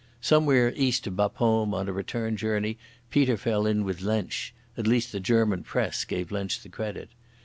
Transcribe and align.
Somewhere 0.19 0.73
east 0.75 1.05
of 1.05 1.15
Bapaume 1.15 1.75
on 1.75 1.87
a 1.87 1.93
return 1.93 2.35
journey 2.35 2.79
Peter 3.11 3.37
fell 3.37 3.67
in 3.67 3.83
with 3.83 4.01
Lensch—at 4.01 4.87
least 4.87 5.11
the 5.11 5.19
German 5.19 5.61
Press 5.61 6.05
gave 6.05 6.31
Lensch 6.31 6.57
the 6.57 6.69
credit. 6.69 7.09